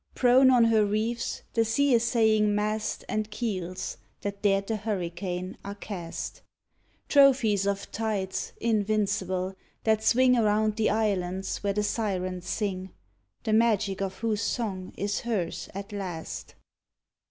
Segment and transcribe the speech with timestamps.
[0.15, 5.75] Prone on her reefs the sea essaying mast And keels that dared the hurricane are
[5.75, 6.41] cast—
[7.07, 9.53] Trophies of tides invincible
[9.83, 12.89] that swing Around the islands where the Sirens sing.
[13.43, 16.55] The magic of whose song is hers at last.